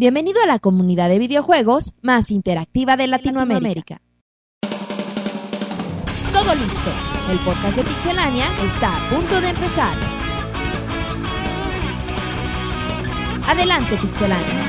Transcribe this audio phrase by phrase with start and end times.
[0.00, 4.00] Bienvenido a la comunidad de videojuegos más interactiva de Latinoamérica.
[6.32, 6.90] Todo listo.
[7.28, 9.96] El podcast de Pixelania está a punto de empezar.
[13.48, 14.66] Adelante, Pixelania.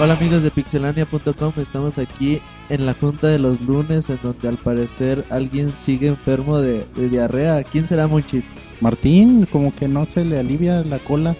[0.00, 2.40] Hola amigos de pixelania.com, estamos aquí
[2.70, 7.10] en la junta de los lunes en donde al parecer alguien sigue enfermo de, de
[7.10, 7.62] diarrea.
[7.62, 8.50] ¿Quién será Monchis?
[8.80, 11.36] Martín, como que no se le alivia la cola.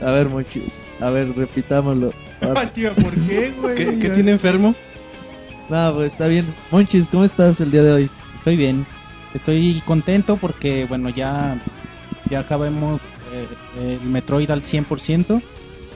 [0.00, 0.64] A ver Monchis,
[1.00, 2.12] a ver, repitámoslo.
[2.40, 3.74] ¿por qué, güey?
[3.76, 4.74] ¿Qué, qué tiene enfermo?
[5.68, 6.46] No, pues está bien.
[6.70, 8.10] Monchis, ¿cómo estás el día de hoy?
[8.36, 8.86] Estoy bien.
[9.32, 11.58] Estoy contento porque, bueno, ya,
[12.30, 13.00] ya acabamos
[13.32, 15.42] eh, el Metroid al 100%.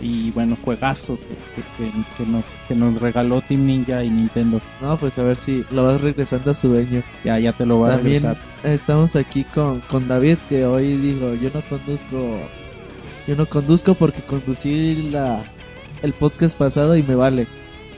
[0.01, 1.25] Y bueno, juegazo que,
[1.83, 4.61] que- que- que nos, que nos regaló Team Ninja y Nintendo.
[4.81, 7.03] No, pues a ver si lo vas regresando a su dueño.
[7.25, 8.39] Ya, ya te lo voy a También regresar.
[8.63, 12.39] estamos aquí con, con David que hoy dijo, yo no conduzco,
[13.27, 15.43] yo no conduzco porque conducí la,
[16.03, 17.49] el podcast pasado y me vale.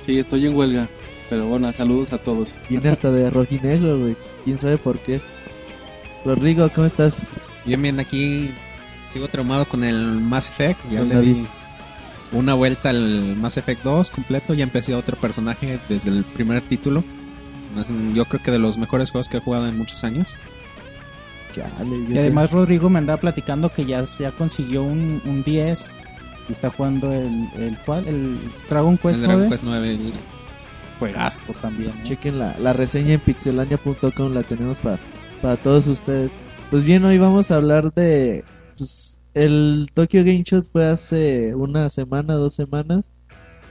[0.06, 0.88] Sí, estoy en huelga.
[1.28, 2.54] Pero bueno, saludos a todos.
[2.70, 4.16] Viene hasta de rojinegro, güey.
[4.44, 5.20] ¿Quién sabe por qué?
[6.24, 7.22] Rodrigo, ¿cómo estás?
[7.64, 8.50] Bien, bien, aquí
[9.12, 10.78] sigo traumado con el Mass Effect.
[10.90, 11.36] Ya Con le David.
[12.32, 14.54] Una vuelta al Mass Effect 2 completo.
[14.54, 17.02] Ya empecé otro personaje desde el primer título.
[17.86, 20.26] Se Yo creo que de los mejores juegos que he jugado en muchos años.
[21.54, 25.96] Chale, Y además Rodrigo me andaba platicando que ya, ya consiguió un, un 10
[26.48, 28.06] y está jugando el, el, ¿cuál?
[28.06, 29.50] el Dragon Quest el Dragon 9.
[29.50, 29.90] Quest 9.
[29.90, 30.12] el-
[31.00, 31.92] Juegazo también.
[31.98, 32.04] ¿no?
[32.04, 34.98] chequen la, la reseña en pixelania.com, la tenemos para,
[35.40, 36.30] para todos ustedes.
[36.70, 38.44] Pues bien, hoy vamos a hablar de...
[38.76, 43.04] Pues, el Tokyo Game Show fue hace una semana, dos semanas.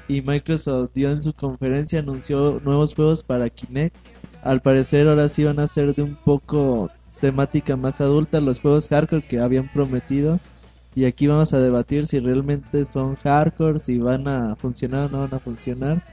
[0.07, 3.95] Y Microsoft dio en su conferencia, anunció nuevos juegos para Kinect.
[4.41, 8.88] Al parecer ahora sí van a ser de un poco temática más adulta los juegos
[8.88, 10.39] hardcore que habían prometido.
[10.95, 15.19] Y aquí vamos a debatir si realmente son hardcore, si van a funcionar o no
[15.19, 16.03] van a funcionar.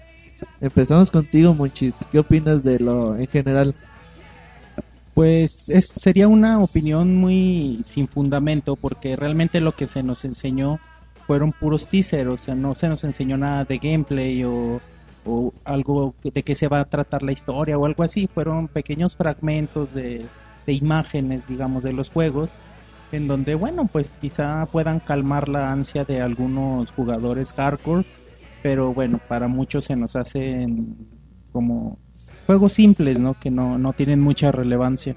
[0.60, 2.04] Empezamos contigo, Monchis.
[2.12, 3.75] ¿Qué opinas de lo en general?
[5.16, 10.78] Pues es, sería una opinión muy sin fundamento porque realmente lo que se nos enseñó
[11.27, 14.82] fueron puros teasers, o sea, no se nos enseñó nada de gameplay o,
[15.25, 19.16] o algo de qué se va a tratar la historia o algo así, fueron pequeños
[19.16, 20.34] fragmentos de,
[20.66, 22.60] de imágenes, digamos, de los juegos,
[23.10, 28.04] en donde, bueno, pues quizá puedan calmar la ansia de algunos jugadores hardcore,
[28.60, 31.09] pero bueno, para muchos se nos hacen
[31.53, 32.06] como
[32.47, 33.34] juegos simples, ¿no?
[33.39, 35.17] Que no, no tienen mucha relevancia.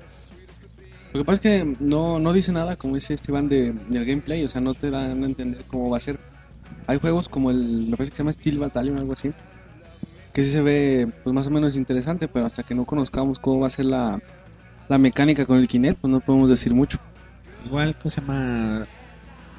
[1.13, 4.43] Lo que pasa es que no, no dice nada, como dice Esteban, de, del gameplay.
[4.45, 6.19] O sea, no te dan a entender cómo va a ser.
[6.87, 9.31] Hay juegos como el, me parece que se llama Steel Battalion o algo así.
[10.33, 13.61] Que sí se ve, pues más o menos interesante, pero hasta que no conozcamos cómo
[13.61, 14.21] va a ser la,
[14.87, 16.99] la mecánica con el Kinect, pues no podemos decir mucho.
[17.65, 18.87] Igual, ¿cómo se llama?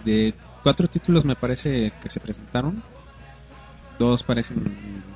[0.04, 2.82] De cuatro títulos me parece que se presentaron.
[3.98, 4.64] Dos parecen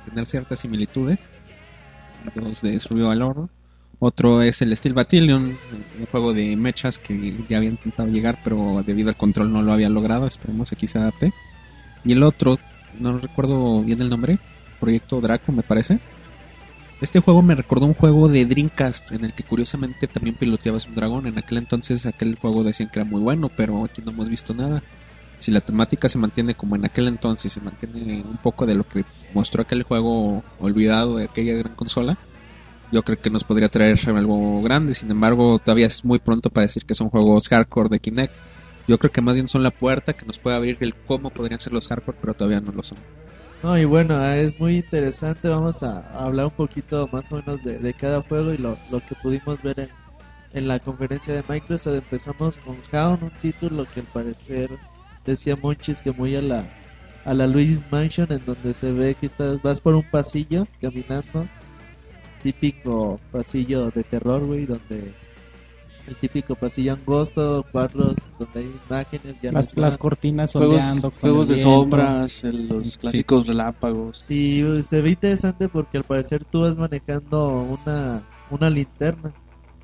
[0.05, 1.19] tener ciertas similitudes.
[2.33, 3.49] Dos de Horror.
[3.99, 5.57] Otro es el Steel Battalion,
[5.99, 9.71] un juego de mechas que ya había intentado llegar, pero debido al control no lo
[9.71, 10.27] había logrado.
[10.27, 11.33] Esperemos que aquí se adapte.
[12.03, 12.59] Y el otro,
[12.99, 14.37] no recuerdo bien el nombre,
[14.79, 15.99] Proyecto Draco, me parece.
[17.01, 20.95] Este juego me recordó un juego de Dreamcast en el que curiosamente también piloteabas un
[20.95, 21.27] dragón.
[21.27, 24.53] En aquel entonces aquel juego decían que era muy bueno, pero aquí no hemos visto
[24.53, 24.83] nada.
[25.39, 28.83] Si la temática se mantiene como en aquel entonces, se mantiene un poco de lo
[28.83, 29.03] que
[29.33, 32.17] mostró aquel juego olvidado de aquella gran consola,
[32.91, 34.93] yo creo que nos podría traer algo grande.
[34.93, 38.33] Sin embargo, todavía es muy pronto para decir que son juegos hardcore de Kinect.
[38.87, 41.59] Yo creo que más bien son la puerta que nos puede abrir el cómo podrían
[41.59, 42.97] ser los hardcore, pero todavía no lo son.
[43.63, 45.49] No, y bueno, ah, es muy interesante.
[45.49, 48.99] Vamos a hablar un poquito más o menos de, de cada juego y lo, lo
[48.99, 49.89] que pudimos ver en,
[50.53, 51.95] en la conferencia de Microsoft.
[51.95, 54.69] Empezamos con Hound, un título que al parecer
[55.31, 56.65] decía Monchis que muy a la,
[57.25, 61.47] a la Luigi's Mansion, en donde se ve que estás, vas por un pasillo caminando.
[62.43, 65.11] Típico pasillo de terror, güey, donde
[66.07, 69.35] el típico pasillo angosto, cuadros donde hay imágenes.
[69.41, 69.81] Ya no Las, están.
[69.83, 71.09] las cortinas Juegos, ondeando.
[71.09, 72.97] con juegos de sombras, el- los Sí.
[72.99, 74.23] clásicos relápagos.
[74.29, 79.33] Y uh, se ve interesante porque al parecer tú vas manejando una, una linterna.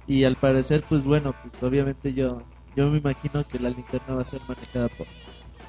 [0.08, 2.44] Y al parecer, pues bueno, pues obviamente yo,
[2.76, 5.08] yo me imagino que la linterna va a ser manejada por,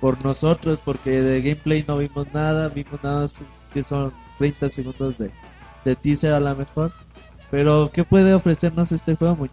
[0.02, 3.28] por nosotros porque de gameplay no vimos nada, vimos nada
[3.72, 5.30] que son 30 segundos de,
[5.84, 6.92] de teaser a lo mejor.
[7.52, 9.46] Pero, ¿qué puede ofrecernos este juego?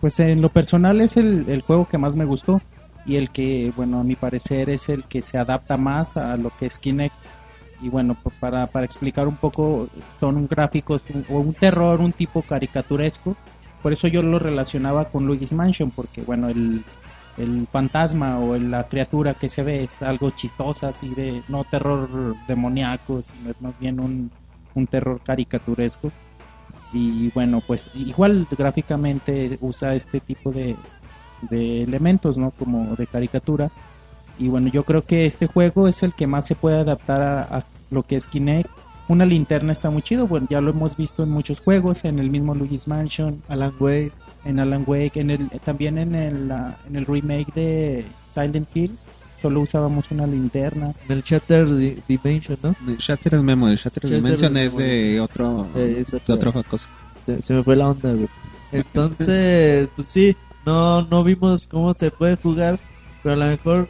[0.00, 2.62] Pues en lo personal es el, el juego que más me gustó
[3.04, 6.50] y el que, bueno, a mi parecer es el que se adapta más a lo
[6.56, 7.14] que es Kinect.
[7.82, 9.88] Y bueno, para, para explicar un poco,
[10.18, 13.36] son gráficos o un terror, un tipo caricaturesco,
[13.82, 16.82] por eso yo lo relacionaba con Luigi's Mansion, porque bueno, el,
[17.36, 22.08] el fantasma o la criatura que se ve es algo chistosa, así de, no terror
[22.48, 24.30] demoníaco, sino es más bien un,
[24.74, 26.10] un terror caricaturesco.
[26.92, 30.76] Y bueno, pues igual gráficamente usa este tipo de,
[31.50, 32.52] de elementos, ¿no?
[32.52, 33.70] Como de caricatura.
[34.38, 37.42] Y bueno, yo creo que este juego es el que más se puede adaptar a,
[37.42, 38.70] a lo que es Kinect.
[39.08, 42.28] Una linterna está muy chido, bueno, ya lo hemos visto en muchos juegos, en el
[42.30, 44.12] mismo Luigi's Mansion, Alan Wake.
[44.44, 48.96] en Alan Wake, en el, también en el, ah, en el remake de Silent Hill,
[49.42, 50.92] solo usábamos una linterna.
[51.08, 52.74] En el Shatter Di- Dimension, ¿no?
[52.86, 56.88] El Shattered Memory, Shattered Shattered Dimension es de otro, Eh, de otra- otra cosa.
[57.26, 58.28] se, se me fue la onda, güey.
[58.72, 62.78] Entonces, pues sí, no, no vimos cómo se puede jugar,
[63.22, 63.88] pero a lo mejor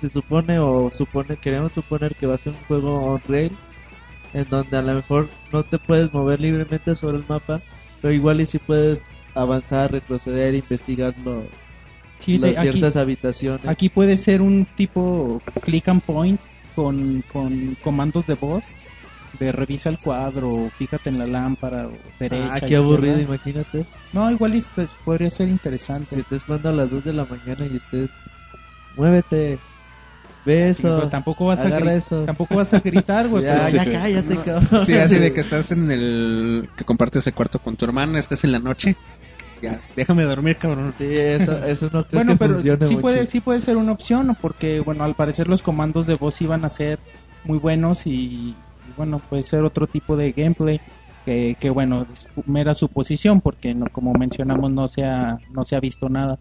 [0.00, 3.56] se supone o supone, queremos suponer que va a ser un juego on rail,
[4.34, 7.60] en donde a lo mejor no te puedes mover libremente sobre el mapa,
[8.02, 9.02] pero igual y si puedes
[9.34, 11.46] avanzar, retroceder, investigar lo-
[12.18, 13.66] Sí, las de- aquí, ciertas habitaciones.
[13.66, 16.40] aquí puede ser un tipo click and point
[16.74, 18.72] con, con comandos de voz,
[19.38, 22.54] de revisa el cuadro, fíjate en la lámpara, o derecha.
[22.54, 23.22] ah, qué aburrido, izquierda.
[23.22, 23.84] imagínate.
[24.12, 26.18] No, igual y este- podría ser Que interesante.
[26.18, 28.10] estés jugando a las 2 de la mañana y estés,
[28.96, 29.58] muévete,
[30.48, 32.24] ve Sí, pero eso, tampoco vas a eso.
[32.24, 33.44] tampoco vas a gritar, güey.
[33.48, 34.86] Ya, ya cállate, cabrón.
[34.86, 36.68] Sí, así de que estás en el...
[36.76, 38.96] que compartes el cuarto con tu hermana, estás en la noche.
[39.62, 40.94] Ya, déjame dormir, cabrón.
[40.96, 43.02] Sí, eso, eso no creo Bueno, que pero funcione sí mucho.
[43.02, 46.64] puede, sí puede ser una opción, porque bueno, al parecer los comandos de voz iban
[46.64, 46.98] a ser
[47.44, 48.56] muy buenos y, y,
[48.96, 50.80] bueno, puede ser otro tipo de gameplay
[51.24, 55.76] que, que bueno, es mera suposición, porque no, como mencionamos no se ha, no se
[55.76, 56.38] ha visto nada.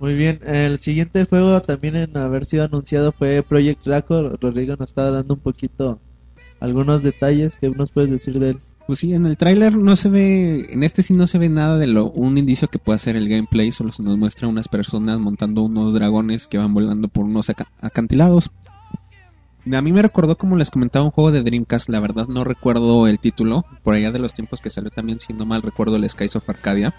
[0.00, 4.30] Muy bien, el siguiente juego también en haber sido anunciado fue Project Draco.
[4.40, 6.00] Rodrigo nos estaba dando un poquito
[6.60, 8.58] algunos detalles que nos puedes decir de él.
[8.86, 11.76] Pues sí, en el tráiler no se ve, en este sí no se ve nada
[11.76, 15.18] de lo, un indicio que pueda ser el gameplay, solo se nos muestra unas personas
[15.18, 18.50] montando unos dragones que van volando por unos aca- acantilados.
[19.70, 23.06] A mí me recordó, como les comentaba, un juego de Dreamcast, la verdad no recuerdo
[23.06, 26.08] el título, por allá de los tiempos que salió también, si no mal recuerdo, el
[26.08, 26.94] Skies of Arcadia,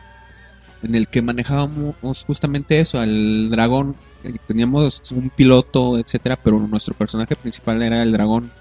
[0.84, 6.94] en el que manejábamos justamente eso, al dragón, eh, teníamos un piloto, etcétera, pero nuestro
[6.94, 8.52] personaje principal era el dragón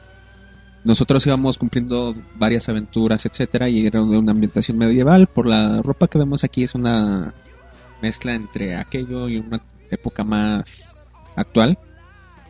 [0.84, 5.26] nosotros íbamos cumpliendo varias aventuras, etcétera, y era una ambientación medieval.
[5.26, 7.34] Por la ropa que vemos aquí es una
[8.00, 9.60] mezcla entre aquello y una
[9.90, 11.02] época más
[11.36, 11.78] actual.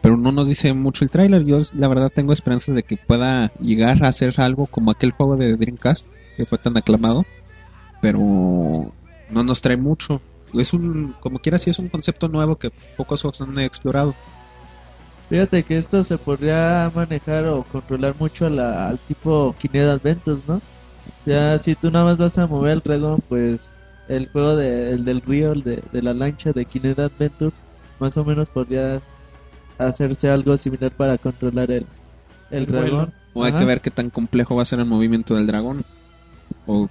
[0.02, 1.44] Pero no nos dice mucho el tráiler.
[1.44, 5.36] Yo la verdad tengo esperanzas de que pueda llegar a hacer algo como aquel juego
[5.36, 6.06] de Dreamcast
[6.36, 7.24] que fue tan aclamado,
[8.00, 8.92] pero
[9.28, 10.22] no nos trae mucho.
[10.52, 14.14] Es un, como quiera, sí es un concepto nuevo que pocos juegos han explorado.
[15.28, 20.44] Fíjate que esto se podría manejar o controlar mucho a la- al tipo Kinect Adventures,
[20.46, 20.56] ¿no?
[20.56, 20.62] O
[21.24, 23.74] sea, si tú nada más vas a mover el dragón, pues
[24.08, 27.62] el juego de, el del río, el de, de la lancha de Kinect Adventures,
[27.98, 29.02] más o menos podría
[29.78, 31.86] hacerse algo similar para controlar el,
[32.50, 32.90] el, El dragón.
[32.90, 33.12] vuelo.
[33.34, 33.60] O hay Ajá.
[33.60, 35.82] que ver qué tan complejo va a ser el movimiento del dragón.
[36.66, 36.88] O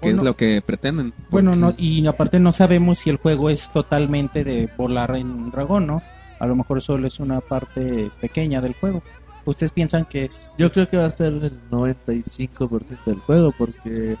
[0.00, 0.30] qué es Bueno.
[0.30, 1.12] lo que pretenden.
[1.30, 5.86] Bueno, no, y aparte no sabemos si el juego es totalmente de volar en dragón,
[5.86, 6.02] ¿no?
[6.38, 9.02] A lo mejor solo es una parte pequeña del juego.
[9.44, 14.16] ¿Ustedes piensan que es Yo creo que va a ser el 95% del juego porque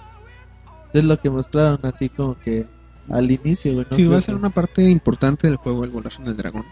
[0.92, 2.66] es lo que mostraron así como que
[3.10, 3.86] al inicio, güey.
[3.90, 6.36] no Sí, va a ser que- una parte importante del juego el volar en el
[6.36, 6.64] dragón.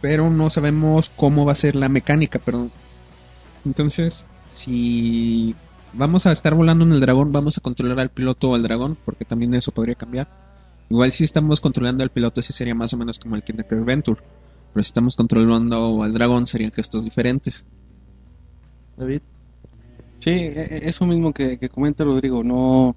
[0.00, 2.68] Pero no sabemos cómo va a ser la mecánica, pero
[3.64, 4.24] entonces
[4.54, 5.54] si
[5.92, 8.98] vamos a estar volando en el dragón, vamos a controlar al piloto o al dragón,
[9.04, 10.28] porque también eso podría cambiar.
[10.90, 14.22] Igual si estamos controlando al piloto, sí sería más o menos como el Kinect Adventure.
[14.72, 17.66] Pero si estamos controlando al dragón, serían gestos diferentes.
[18.96, 19.22] David.
[20.20, 22.96] Sí, e- e- eso mismo que, que comenta Rodrigo, no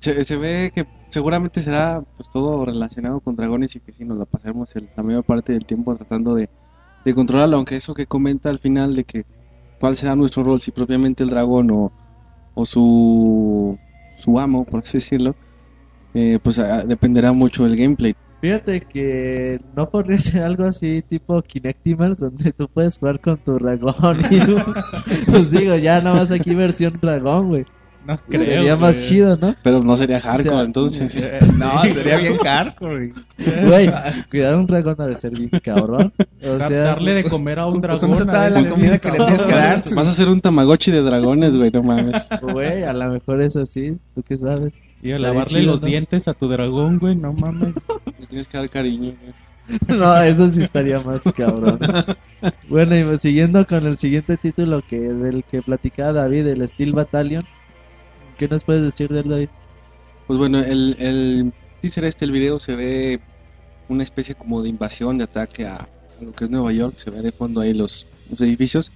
[0.00, 4.18] se, se ve que seguramente será pues todo relacionado con dragones y que sí nos
[4.18, 6.50] la pasaremos el- la mayor parte del tiempo tratando de,
[7.04, 9.24] de controlarlo, aunque eso que comenta al final de que
[9.80, 11.92] cuál será nuestro rol, si propiamente el dragón o,
[12.54, 13.78] o su,
[14.16, 15.36] su amo, por así decirlo,
[16.14, 18.14] eh, pues ah, dependerá mucho del gameplay.
[18.40, 23.54] Fíjate que no podría ser algo así tipo Kinectimals donde tú puedes jugar con tu
[23.54, 24.56] dragón y tú-
[25.30, 27.64] pues digo, ya nada más aquí versión dragón, güey.
[28.06, 29.54] No Sería más chido, ¿no?
[29.62, 31.54] Pero no sería hardcore, O sea, entonces.
[31.56, 33.12] no, sería bien hardcore.
[33.66, 33.90] Güey,
[34.30, 36.12] cuidar un dragón debe ser bien cabrón.
[36.42, 38.14] O sea, darle de comer a un dragón.
[38.14, 39.82] ¿Cuánto la comida que le tienes que dar?
[39.94, 42.16] Vas a hacer un tamagotchi de dragones, güey, no mames.
[42.42, 44.72] güey, a lo mejor es así, tú qué sabes.
[45.02, 45.88] Y a lavarle chido, los ¿no?
[45.88, 47.74] dientes a tu dragón, güey, no mames.
[48.20, 49.98] Le tienes que dar cariño, güey.
[49.98, 51.80] No, eso sí estaría más cabrón.
[52.68, 57.44] Bueno, y siguiendo con el siguiente título que del que platicaba David, el Steel Battalion.
[58.36, 59.48] ¿Qué nos puedes decir de él, David?
[60.26, 63.20] Pues bueno, el, el teaser este, el video, se ve
[63.88, 65.88] una especie como de invasión, de ataque a,
[66.20, 66.96] lo que es Nueva York.
[66.98, 68.90] Se ve de fondo ahí los, los edificios.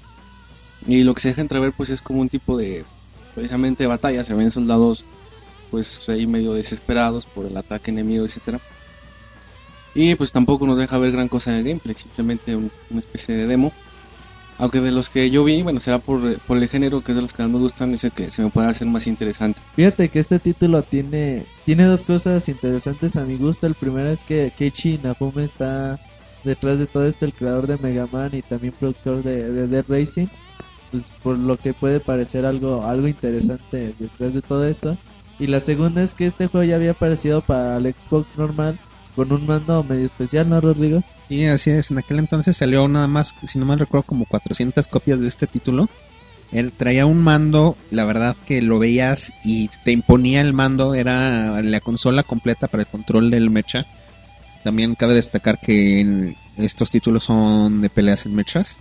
[0.86, 2.84] Y lo que se deja entrever pues es como un tipo de,
[3.34, 4.24] precisamente batalla.
[4.24, 5.04] Se ven soldados
[5.70, 8.58] pues ahí medio desesperados por el ataque enemigo, etcétera.
[9.94, 13.36] Y pues tampoco nos deja ver gran cosa en el gameplay, simplemente un- una especie
[13.36, 13.72] de demo.
[14.60, 17.22] Aunque de los que yo vi, bueno, será por, por el género que es de
[17.22, 19.58] los que más me gustan, es el que se me puede hacer más interesante.
[19.74, 23.66] Fíjate que este título tiene tiene dos cosas interesantes a mi gusto.
[23.66, 25.98] El primero es que Keiichi Inafune está
[26.44, 30.26] detrás de todo esto, el creador de Mega Man y también productor de, de Racing.
[30.90, 34.98] Pues por lo que puede parecer algo algo interesante detrás de todo esto.
[35.38, 38.78] Y la segunda es que este juego ya había aparecido para el Xbox normal
[39.16, 41.02] con un mando medio especial, ¿no, Rodrigo?
[41.30, 41.92] Sí, así es.
[41.92, 45.46] En aquel entonces salió nada más, si no mal recuerdo, como 400 copias de este
[45.46, 45.88] título.
[46.50, 51.62] Él traía un mando, la verdad que lo veías y te imponía el mando, era
[51.62, 53.86] la consola completa para el control del mecha.
[54.64, 58.76] También cabe destacar que en- estos títulos son de peleas en mechas,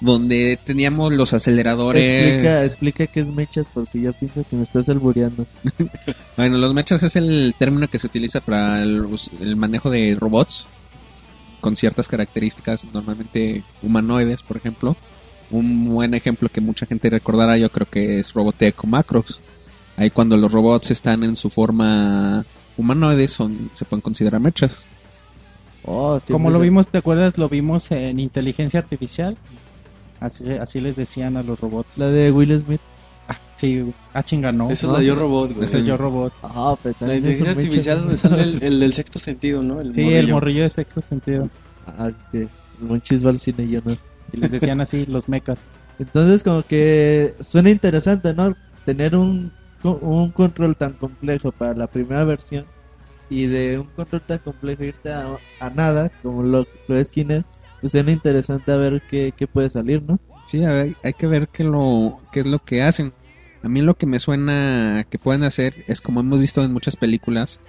[0.00, 2.06] donde teníamos los aceleradores.
[2.06, 5.46] Explica, explica qué es mechas porque yo pienso que me estás albureando.
[6.38, 9.04] Bueno, los mechas es el término que se utiliza para el,
[9.40, 10.66] el manejo de robots
[11.64, 14.94] con ciertas características, normalmente humanoides, por ejemplo.
[15.50, 19.40] Un buen ejemplo que mucha gente recordará, yo creo que es Robotech o Macros.
[19.96, 22.44] Ahí cuando los robots están en su forma
[22.76, 24.84] humanoide, son, se pueden considerar mechas.
[25.86, 27.38] Oh, Como lo vimos, ¿te acuerdas?
[27.38, 29.38] Lo vimos en inteligencia artificial.
[30.20, 31.96] Así, así les decían a los robots.
[31.96, 32.82] La de Will Smith.
[33.54, 34.70] Sí, ah, chinga, no.
[34.70, 34.94] Eso no.
[34.94, 35.64] es la Yo Robot, güey.
[35.64, 36.32] Ese es yo robot.
[36.42, 39.80] Ah, pero La inteligencia artificial donde sale el, el del sexto sentido, ¿no?
[39.80, 41.48] El Sí, el morrillo de sexto sentido.
[41.86, 42.48] Ah, que el
[42.80, 43.96] Monchis va al cine y yo no.
[44.32, 45.68] Y les decían así, los mecas.
[45.98, 48.56] Entonces como que suena interesante, ¿no?
[48.84, 49.52] Tener un,
[49.82, 52.66] un control tan complejo para la primera versión
[53.30, 57.46] y de un control tan complejo irte a, a nada, como lo, lo es Kinect,
[57.84, 60.18] pues suena interesante a ver qué, qué puede salir, ¿no?
[60.46, 63.12] Sí, hay, hay que ver qué, lo, qué es lo que hacen.
[63.62, 66.96] A mí lo que me suena que pueden hacer es como hemos visto en muchas
[66.96, 67.60] películas,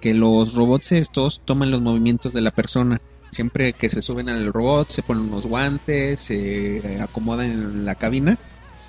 [0.00, 3.00] que los robots estos toman los movimientos de la persona.
[3.32, 8.38] Siempre que se suben al robot, se ponen unos guantes, se acomodan en la cabina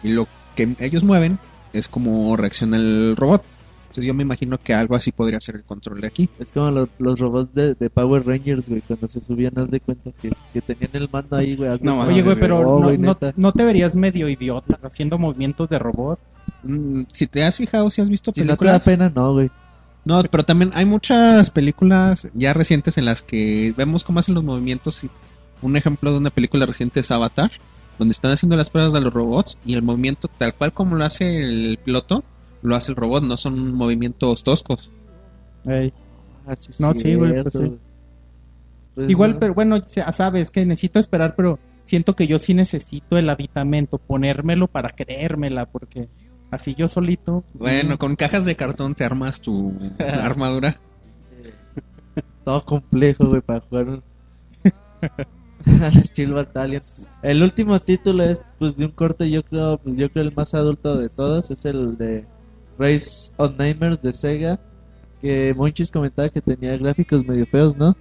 [0.04, 1.40] y lo que ellos mueven
[1.74, 3.44] es como reacciona el robot.
[3.96, 6.30] Entonces yo me imagino que algo así podría ser el control de aquí.
[6.38, 9.80] Es como lo- los robots de, de Power Rangers, güey, cuando se subían, haz de
[9.80, 11.70] cuenta que, que tenían el mando ahí, güey.
[11.82, 12.02] No.
[12.02, 16.20] Oye, güey, pero Oh, no, güey, no, te verías medio idiota haciendo movimientos de robot.
[16.64, 18.84] Mm, Si te has fijado, si has visto Si no te da películas...
[18.84, 19.50] pena, no, güey.
[20.04, 24.44] No, pero también hay muchas películas ya recientes en las que vemos cómo hacen los
[24.44, 25.06] movimientos.
[25.62, 27.50] Un ejemplo de una película reciente es Avatar,
[27.98, 31.06] donde están haciendo las pruebas de los robots y el movimiento tal cual como lo
[31.06, 32.26] hace el piloto,
[32.66, 34.92] lo hace el robot, no son movimientos toscos.
[35.66, 35.94] Ey.
[36.48, 37.78] Ah, sí, No, sí, güey, pues sí.
[38.96, 39.40] Pues Igual, no.
[39.40, 43.98] pero bueno, ya sabes que necesito esperar, pero siento que yo sí necesito el aditamento,
[43.98, 46.08] ponérmelo para creérmela, porque
[46.52, 47.44] así yo solito.
[47.54, 50.80] Bueno, con cajas de cartón te armas tu armadura.
[52.44, 54.02] todo complejo, güey, para jugar
[55.82, 56.82] al Steel Battalion.
[57.22, 60.96] El último título es, pues, de un corte, yo creo, yo creo el más adulto
[60.98, 62.26] de todos, es el de
[62.78, 64.60] Race of Nightmares de Sega,
[65.22, 67.96] que Monchis comentaba que tenía gráficos medio feos, ¿no?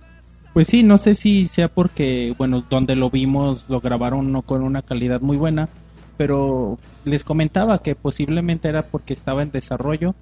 [0.52, 4.62] Pues sí, no sé si sea porque, bueno, donde lo vimos lo grabaron no con
[4.62, 5.68] una calidad muy buena,
[6.16, 10.14] pero les comentaba que posiblemente era porque estaba en desarrollo,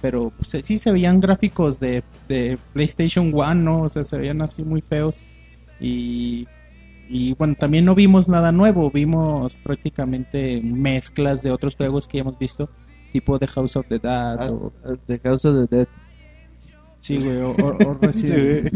[0.00, 3.82] pero pues, sí se veían gráficos de, de PlayStation One, ¿no?
[3.82, 5.22] O sea, se veían así muy feos.
[5.80, 6.48] Y,
[7.08, 12.38] y bueno, también no vimos nada nuevo, vimos prácticamente mezclas de otros juegos que hemos
[12.38, 12.68] visto,
[13.12, 14.72] tipo The House of the Dead, o,
[15.06, 15.88] De House of the Dead.
[17.00, 18.72] sí, güey, o, o- o Resident,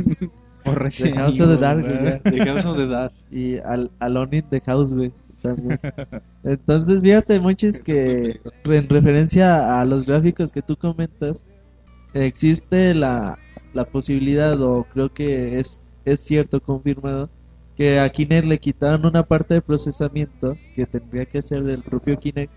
[0.65, 2.39] o De Resident House of the Dark, güey.
[2.39, 3.13] De causa de edad.
[3.31, 5.13] Y al, Alone in the House, güey.
[5.43, 5.81] también.
[6.45, 11.45] Entonces, fíjate, Monchis, que en referencia a los gráficos que tú comentas,
[12.15, 13.39] existe la,
[13.73, 17.31] la posibilidad, o creo que es, es cierto, confirmado,
[17.77, 22.19] que a Kinect le quitaron una parte de procesamiento que tendría que ser del propio
[22.19, 22.53] Kinect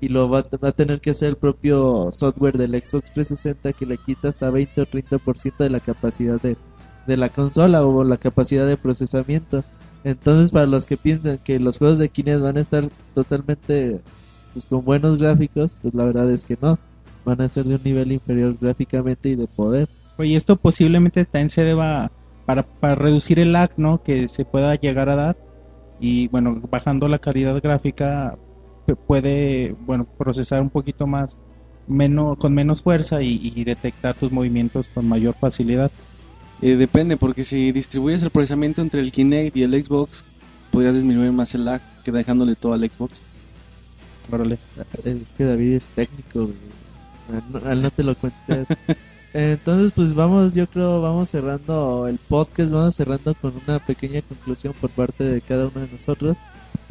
[0.00, 3.98] y lo va, a- tener que hacer el propio software del Xbox 360 que le
[3.98, 6.56] quita hasta 20 o 30% de la capacidad de,
[7.06, 9.64] de la consola o la capacidad de procesamiento.
[10.04, 14.00] Entonces, para los que piensan que los juegos de Kinect van a estar totalmente
[14.52, 16.78] pues, con buenos gráficos, pues la verdad es que no.
[17.24, 19.88] Van a ser de un nivel inferior gráficamente y de poder.
[20.18, 22.10] Oye, esto posiblemente también se deba
[22.44, 24.02] para, para reducir el lag, ¿no?
[24.02, 25.36] Que se pueda llegar a dar.
[25.98, 28.36] Y bueno, bajando la calidad gráfica
[28.94, 31.40] puede, bueno, procesar un poquito más
[31.86, 35.90] menos, con menos fuerza y, y detectar tus movimientos con mayor facilidad.
[36.62, 40.22] Eh, depende, porque si distribuyes el procesamiento entre el Kinect y el Xbox,
[40.70, 43.20] podrías disminuir más el lag que dejándole todo al Xbox.
[44.30, 44.58] Órale.
[45.04, 46.50] Es que David es técnico.
[47.32, 48.66] Ah, no- Al no te lo cuentes.
[49.34, 54.72] Entonces, pues vamos, yo creo, vamos cerrando el podcast, vamos cerrando con una pequeña conclusión
[54.80, 56.36] por parte de cada uno de nosotros.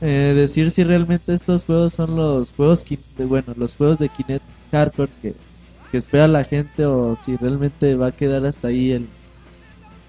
[0.02, 2.86] Eh, decir si realmente estos juegos son los juegos,
[3.18, 5.34] bueno, los juegos de Kinect Hardcore que,
[5.92, 9.08] que espera la gente o si realmente va a quedar hasta ahí el,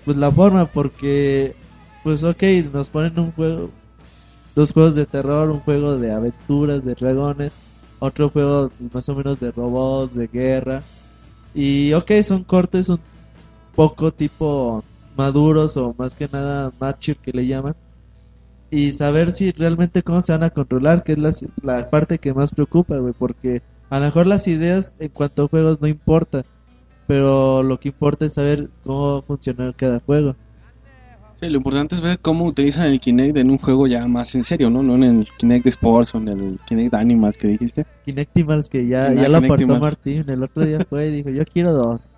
[0.05, 1.55] pues la forma, porque,
[2.03, 3.71] pues ok, nos ponen un juego,
[4.55, 7.53] dos juegos de terror, un juego de aventuras, de dragones,
[7.99, 10.83] otro juego más o menos de robots, de guerra.
[11.55, 12.99] Y ok, son cortes un
[13.75, 14.83] poco tipo
[15.17, 17.75] maduros o más que nada mature que le llaman.
[18.75, 21.31] Y saber si realmente cómo se van a controlar, que es la,
[21.62, 25.49] la parte que más preocupa, güey, porque a lo mejor las ideas en cuanto a
[25.49, 26.43] juegos no importa,
[27.07, 30.35] pero lo que importa es saber cómo funciona cada juego.
[31.40, 34.43] Sí, lo importante es ver cómo utilizan el Kinect en un juego ya más en
[34.43, 34.83] serio, ¿no?
[34.83, 37.87] No en el Kinect Sports o en el Kinect Animals que dijiste.
[38.04, 39.83] Kinectimals que ya, ya lo aportó Kinectimals.
[39.83, 42.11] Martín, el otro día fue y dijo, yo quiero dos.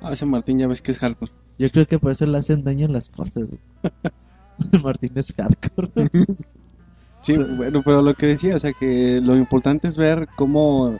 [0.00, 1.30] Ah, ese Martín ya ves que es hardcore.
[1.60, 3.44] Yo creo que por eso le hacen daño las cosas.
[4.70, 4.82] güey.
[4.82, 5.90] Martín es hardcore.
[7.22, 10.98] Sí, bueno, pero lo que decía, o sea que lo importante es ver cómo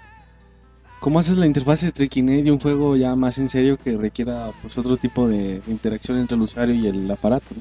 [1.00, 4.52] cómo haces la interfaz entre Kinect y un juego ya más en serio que requiera
[4.62, 7.56] pues otro tipo de, interacción entre el usuario y el aparato.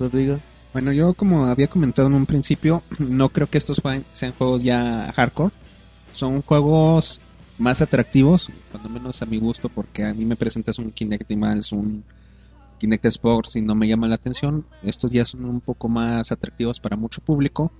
[0.00, 0.38] Rodrigo.
[0.72, 5.12] Bueno, yo como había comentado en un principio, no creo que estos sean juegos ya
[5.14, 5.52] hardcore.
[6.12, 7.20] Son juegos
[7.58, 11.72] más atractivos, cuando menos a mi gusto, porque a mí me presentas un Kinect Animals,
[11.72, 12.04] un
[12.78, 14.66] Kinect Sports y no me llama la atención.
[14.82, 17.72] Estos ya son un poco más atractivos para mucho público,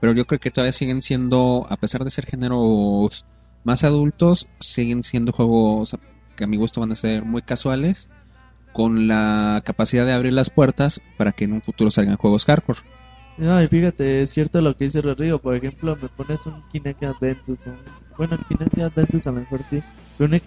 [0.00, 3.24] pero yo creo que todavía siguen siendo, a pesar de ser géneros
[3.64, 5.96] más adultos, siguen siendo juegos
[6.36, 8.08] que a mi gusto van a ser muy casuales,
[8.72, 12.80] con la capacidad de abrir las puertas para que en un futuro salgan juegos hardcore.
[13.38, 15.38] No, y fíjate, es cierto lo que dice Rodrigo.
[15.38, 17.60] Por ejemplo, me pones un Kinect Adventus.
[18.16, 19.82] Bueno, el Kinect Adventus a lo mejor sí.
[20.18, 20.40] Pero un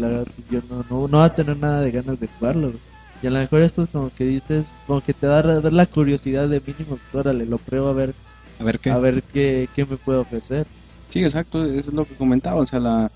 [0.00, 2.72] la verdad, pues, yo no, no, no va a tener nada de ganas de jugarlo.
[3.20, 5.72] Y a lo mejor esto es como que dices, como que te da a ver
[5.72, 8.16] la curiosidad de mínimo, pues, órale, lo pruebo a ver,
[8.58, 8.94] A ver qué.
[8.94, 10.70] a ver qué, qué me puede ofrecer.
[11.10, 13.12] Sí, exacto, eso es lo que comentaba, o sea, la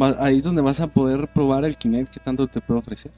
[0.00, 3.12] va- ahí es donde vas a poder probar el Kinect que tanto te puede ofrecer.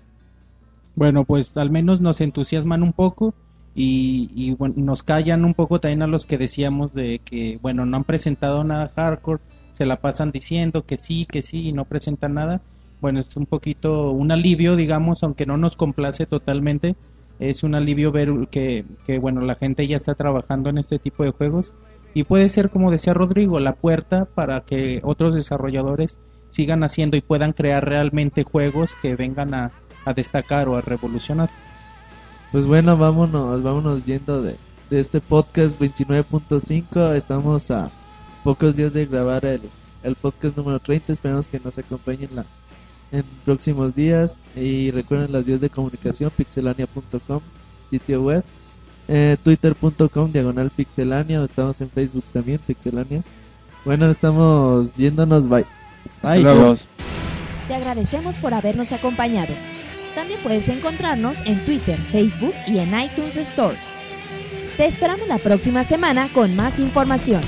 [0.94, 3.34] Bueno, pues al menos nos entusiasman un poco
[3.74, 7.86] y, y, bueno, nos callan un poco también a los que decíamos de que, bueno,
[7.86, 11.86] no han presentado nada hardcore, se la pasan diciendo que sí, que sí y no
[11.86, 12.62] presentan nada.
[13.02, 16.94] Bueno, es un poquito un alivio, digamos, aunque no nos complace totalmente.
[17.40, 21.24] Es un alivio ver que, que, bueno, la gente ya está trabajando en este tipo
[21.24, 21.74] de juegos
[22.14, 27.22] y puede ser, como decía Rodrigo, la puerta para que otros desarrolladores sigan haciendo y
[27.22, 29.72] puedan crear realmente juegos que vengan a,
[30.04, 31.50] a destacar o a revolucionar.
[32.52, 34.54] Pues bueno, vámonos, vámonos yendo de,
[34.90, 37.16] de este podcast 29.5.
[37.16, 37.90] Estamos a
[38.44, 39.62] pocos días de grabar el,
[40.04, 41.14] el podcast número 30.
[41.14, 42.44] Esperamos que nos acompañen la,
[43.12, 44.40] en próximos días.
[44.56, 47.40] Y recuerden las vías de comunicación, pixelania.com,
[47.90, 48.44] sitio web,
[49.08, 51.44] eh, twitter.com, diagonal pixelania.
[51.44, 53.22] Estamos en Facebook también, pixelania.
[53.84, 55.64] Bueno, estamos yéndonos, bye.
[56.22, 56.42] Hasta Bye.
[56.42, 56.76] luego.
[57.68, 59.54] Te agradecemos por habernos acompañado.
[60.14, 63.76] También puedes encontrarnos en Twitter, Facebook y en iTunes Store.
[64.76, 67.40] Te esperamos la próxima semana con más información.